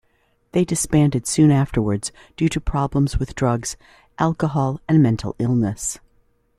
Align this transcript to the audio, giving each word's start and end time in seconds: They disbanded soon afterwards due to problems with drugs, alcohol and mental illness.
They 0.53 0.65
disbanded 0.65 1.27
soon 1.27 1.51
afterwards 1.51 2.11
due 2.35 2.49
to 2.49 2.59
problems 2.59 3.19
with 3.19 3.35
drugs, 3.35 3.77
alcohol 4.17 4.81
and 4.89 4.99
mental 5.03 5.35
illness. 5.37 5.99